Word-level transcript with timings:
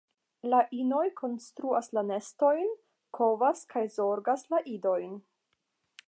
La 0.51 0.59
inoj 0.83 1.01
konstruas 1.19 1.89
la 1.97 2.03
nestojn, 2.07 2.71
kovas 3.17 3.61
kaj 3.73 3.83
zorgas 3.97 4.47
la 4.55 4.63
idojn. 4.77 5.13